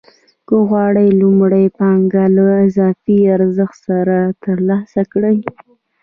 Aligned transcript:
هغه 0.47 0.59
غواړي 0.69 1.07
لومړنۍ 1.21 1.67
پانګه 1.79 2.25
له 2.35 2.45
اضافي 2.67 3.17
ارزښت 3.35 3.77
سره 3.87 4.17
ترلاسه 4.43 5.01
کړي 5.11 5.37